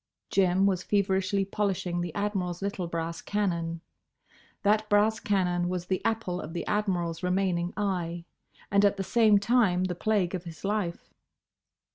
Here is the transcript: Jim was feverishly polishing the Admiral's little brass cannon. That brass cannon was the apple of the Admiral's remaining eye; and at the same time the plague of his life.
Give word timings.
Jim 0.31 0.65
was 0.65 0.81
feverishly 0.81 1.45
polishing 1.45 2.01
the 2.01 2.11
Admiral's 2.15 2.59
little 2.63 2.87
brass 2.87 3.21
cannon. 3.21 3.81
That 4.63 4.89
brass 4.89 5.19
cannon 5.19 5.69
was 5.69 5.85
the 5.85 6.03
apple 6.03 6.41
of 6.41 6.53
the 6.53 6.65
Admiral's 6.65 7.21
remaining 7.21 7.71
eye; 7.77 8.25
and 8.71 8.83
at 8.83 8.97
the 8.97 9.03
same 9.03 9.37
time 9.37 9.83
the 9.83 9.93
plague 9.93 10.33
of 10.33 10.45
his 10.45 10.65
life. 10.65 11.13